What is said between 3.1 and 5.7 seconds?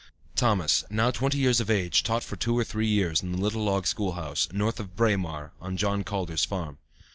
in the little log school house, north of Braemar,